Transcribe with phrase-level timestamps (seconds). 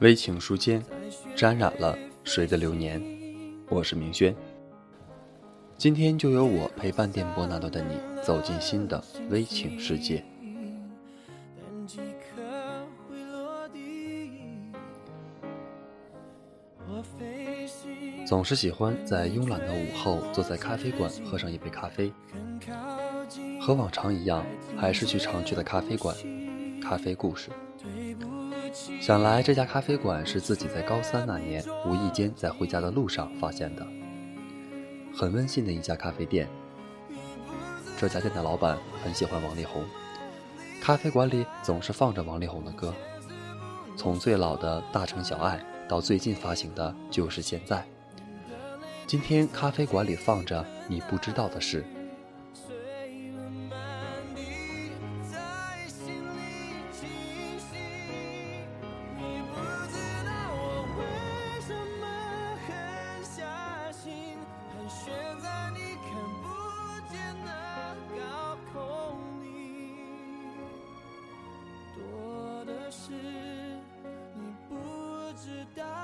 [0.00, 0.82] 微情书间，
[1.34, 3.02] 沾染了谁的流年？
[3.68, 4.34] 我是明轩。
[5.78, 10.24] 今天就由我陪伴电波那端的你，走进新的微情世界。
[18.26, 22.12] 总是喜欢在慵懒的午后，坐在咖啡馆喝上一杯咖啡。
[23.60, 24.44] 和往常一样，
[24.76, 26.14] 还是去常去的咖啡馆。
[26.90, 27.50] 咖啡故事。
[29.00, 33.86] 想来这家咖啡馆是自己在高三那年无意间在回家的路上发现的，
[35.14, 36.48] 很温馨的一家咖啡店。
[37.96, 39.84] 这家店的老板很喜欢王力宏，
[40.82, 42.92] 咖啡馆里总是放着王力宏的歌，
[43.96, 47.86] 从最老的大城小爱到最近发行的就是现在。
[49.06, 51.84] 今天咖啡馆里放着你不知道的事。
[75.42, 75.99] 直到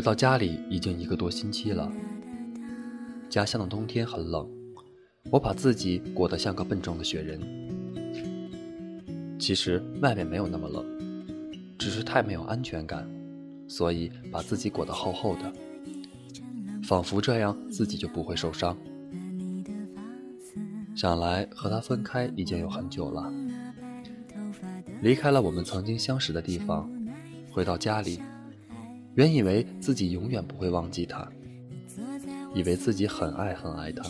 [0.00, 1.92] 回到家里已经一个多星期了。
[3.28, 4.48] 家乡的冬天很冷，
[5.30, 7.38] 我把自己裹得像个笨重的雪人。
[9.38, 10.82] 其实外面没有那么冷，
[11.76, 13.06] 只是太没有安全感，
[13.68, 15.52] 所以把自己裹得厚厚的，
[16.82, 18.74] 仿佛这样自己就不会受伤。
[20.96, 23.30] 想来和他分开已经有很久了，
[25.02, 26.90] 离开了我们曾经相识的地方，
[27.52, 28.22] 回到家里。
[29.14, 31.28] 原以为自己永远不会忘记他，
[32.54, 34.04] 以为自己很爱很爱他，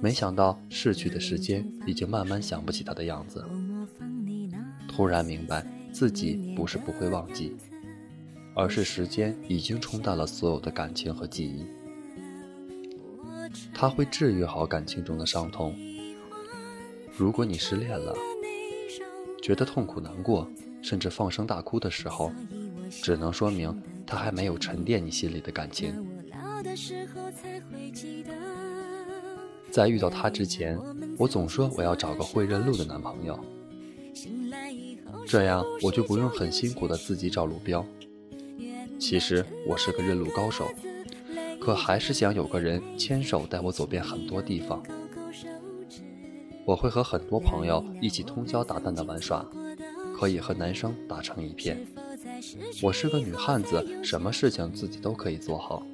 [0.00, 3.44] 没想到逝去的时间已经慢慢想不起他的样子。
[4.86, 7.56] 突然明白，自己不是不会忘记，
[8.54, 11.64] 而是时间已经冲淡了所有的感情和记忆。
[13.72, 15.74] 他会治愈好感情中的伤痛。
[17.16, 18.14] 如果你失恋了，
[19.42, 20.46] 觉得痛苦难过，
[20.82, 22.30] 甚至放声大哭的时候。
[22.90, 25.92] 只能说明他还没有沉淀你心里的感情。
[29.70, 30.78] 在遇到他之前，
[31.18, 33.38] 我总说我要找个会认路的男朋友，
[35.26, 37.84] 这样我就不用很辛苦的自己找路标。
[38.98, 40.68] 其实我是个认路高手，
[41.60, 44.82] 可还是想有个人牵手带我走遍很多地方。
[46.64, 49.46] 我会和很多朋友一起通宵达旦的玩耍，
[50.18, 51.78] 可以和男生打成一片。
[52.82, 55.84] 我是个女汉子，什么事情自己都可以做好，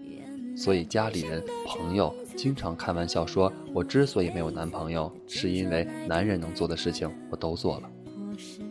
[0.56, 7.90] 所以家里人、朋友经常开玩笑说，我之所以没有男朋友，是因为男人能做的事情我都做了，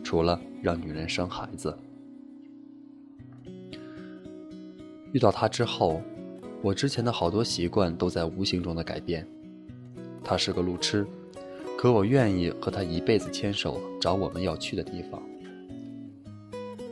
[0.02, 1.76] 除了让女人生孩子。
[5.12, 6.00] 遇到他之后，
[6.62, 9.26] 我之前的好多习惯都在无形中的改变。
[10.22, 11.06] 他是个路痴，
[11.76, 15.22] 可我愿意和他一辈子牵手，找我们要去的地方。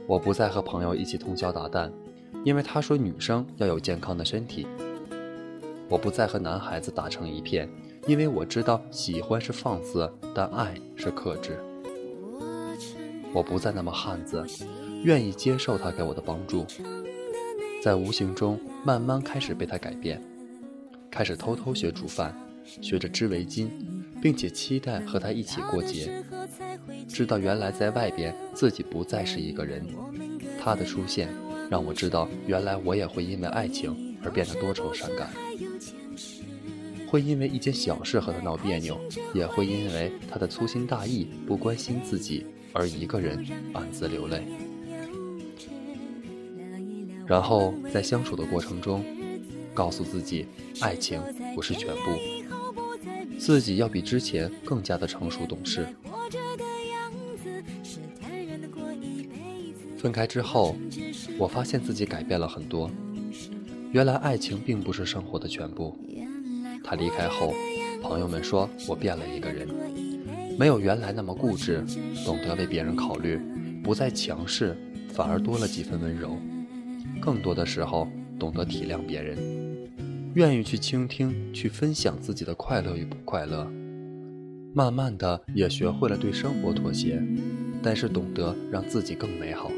[0.06, 1.90] 我不再和朋友一起通宵达旦，
[2.44, 4.66] 因为他说女生要有健康的身体。
[5.88, 7.68] 我不再和男孩子打成一片，
[8.06, 11.58] 因为我知道喜欢是放肆，但爱是克制。
[13.32, 14.44] 我不再那么汉子，
[15.04, 16.66] 愿意接受他给我的帮助，
[17.82, 20.22] 在无形中慢慢开始被他改变，
[21.10, 22.34] 开始偷偷学煮饭，
[22.64, 23.68] 学着织围巾，
[24.20, 26.24] 并且期待和他一起过节。
[27.08, 29.86] 知道原来在外边自己不再是一个人，
[30.60, 31.28] 他的出现
[31.70, 35.30] 让我知道原来我也会因为爱情而变得多愁善感，
[37.06, 38.98] 会因为一件小事和他闹别扭，
[39.34, 43.44] 也会因为他的粗心大意不关心自己而一个人
[43.74, 44.42] 暗自流泪。
[47.26, 49.04] 然后在相处的过程中，
[49.74, 50.46] 告诉自己
[50.80, 51.20] 爱情
[51.54, 52.18] 不是全部，
[53.38, 55.86] 自己要比之前更加的成熟懂事。
[60.02, 60.74] 分开之后，
[61.38, 62.90] 我发现自己改变了很多。
[63.92, 65.96] 原来爱情并不是生活的全部。
[66.82, 67.54] 他离开后，
[68.02, 69.68] 朋友们说我变了一个人，
[70.58, 71.84] 没有原来那么固执，
[72.26, 73.38] 懂得为别人考虑，
[73.84, 74.76] 不再强势，
[75.12, 76.36] 反而多了几分温柔。
[77.20, 78.08] 更多的时候，
[78.40, 79.38] 懂得体谅别人，
[80.34, 83.70] 愿意去倾听，去分享自己的快乐与不快乐。
[84.74, 87.22] 慢慢的，也学会了对生活妥协，
[87.80, 89.70] 但是懂得让自己更美好。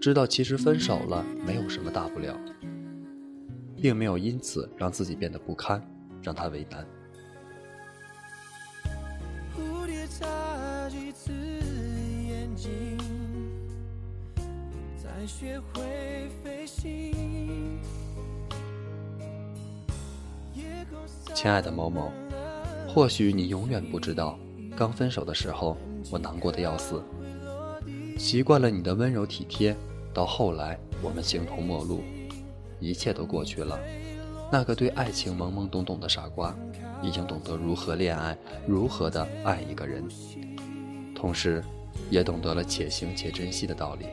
[0.00, 2.38] 知道其实分手了没有什么大不了，
[3.76, 5.82] 并没有因此让自己变得不堪，
[6.22, 6.86] 让他为难。
[21.34, 22.12] 亲爱的某某，
[22.88, 24.38] 或许你永远不知道，
[24.76, 25.76] 刚分手的时候
[26.10, 27.02] 我难过的要死，
[28.16, 29.76] 习惯了你的温柔体贴。
[30.12, 32.02] 到后来，我们形同陌路，
[32.80, 33.78] 一切都过去了。
[34.50, 36.54] 那个对爱情懵懵懂懂的傻瓜，
[37.02, 40.02] 已经懂得如何恋爱，如何的爱一个人，
[41.14, 41.62] 同时，
[42.10, 44.06] 也懂得了且行且珍惜的道理。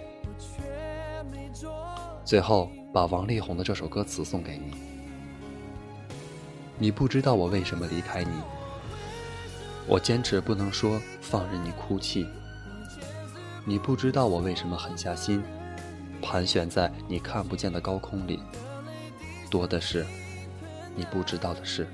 [2.25, 4.73] 最后，把王力宏的这首歌词送给你。
[6.77, 8.31] 你不知道我为什么离开你，
[9.87, 12.27] 我坚持不能说，放任你哭泣。
[13.63, 15.41] 你不知道我为什么狠下心。
[16.21, 18.39] 盘旋在你看不见的高空里，
[19.49, 20.05] 多的是
[20.95, 21.87] 你不知道的事。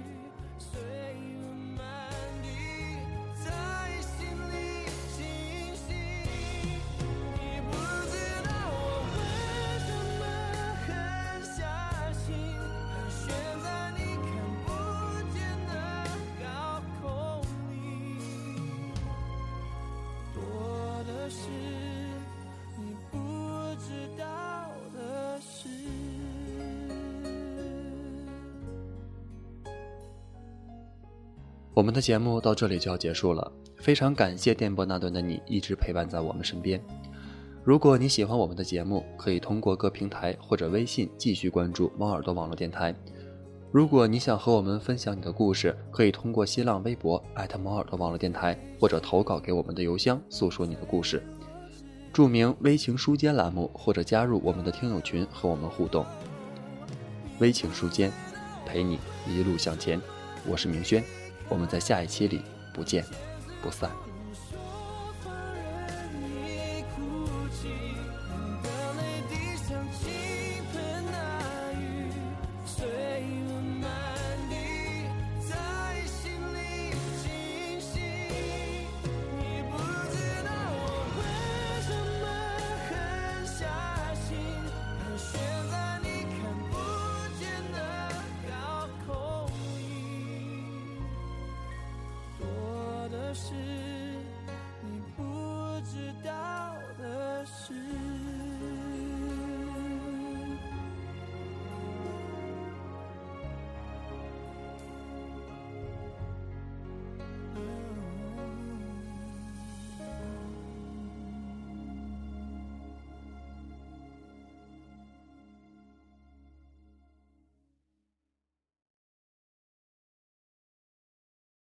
[31.81, 36.80] 我们的节目到这里就要结束了，非常感谢电波那端的你一直陪伴在我们身边。
[37.63, 42.94] 如果你喜欢我们的节目，可以通过各平台或者微信继续关注猫耳朵网络电台。
[43.72, 51.23] 如果你想和我们分享你的故事，可以通过新浪微博艾特猫耳朵网络电台，或者投稿给我们的邮箱，诉说你的故事，
[52.14, 56.06] 注明“微情书间”栏目，或者加入我们的听友群和我们互动。
[57.40, 58.11] 微情书间，
[58.68, 60.00] 陪你一路向前。
[60.47, 61.04] 我是明轩。
[61.50, 62.42] 我们在下一期里
[62.74, 63.06] 不见
[63.62, 64.10] 不散。